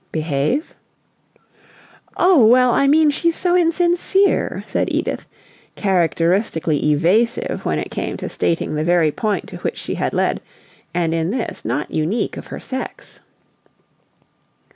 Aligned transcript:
"'Behave'?" 0.11 0.75
"Oh, 2.17 2.43
well, 2.43 2.71
I 2.71 2.87
mean 2.87 3.11
she's 3.11 3.35
so 3.35 3.55
insincere," 3.55 4.63
said 4.65 4.91
Edith, 4.91 5.27
characteristically 5.75 6.83
evasive 6.91 7.65
when 7.65 7.77
it 7.77 7.91
came 7.91 8.17
to 8.17 8.27
stating 8.27 8.73
the 8.73 8.83
very 8.83 9.11
point 9.11 9.45
to 9.49 9.57
which 9.57 9.77
she 9.77 9.93
had 9.93 10.11
led, 10.15 10.41
and 10.91 11.13
in 11.13 11.29
this 11.29 11.63
not 11.63 11.91
unique 11.91 12.35
of 12.35 12.47
her 12.47 12.59
sex. 12.59 13.19